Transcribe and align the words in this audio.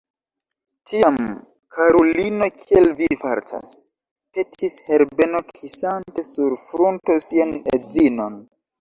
Tiam, 0.91 1.19
karulino, 1.75 2.47
kiel 2.63 2.89
vi 3.03 3.11
fartas? 3.25 3.75
petis 4.39 4.81
Herbeno, 4.91 5.45
kisante 5.55 6.29
sur 6.35 6.61
frunto 6.67 7.23
sian 7.31 7.59
edzinon. 7.79 8.47